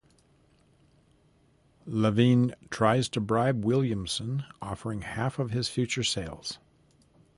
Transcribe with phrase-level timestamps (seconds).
[1.85, 6.57] Levene tries to bribe Williamson, offering half of his future sales.